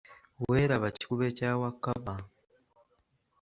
[0.49, 2.13] Weeraba kikube kya Wakkapa.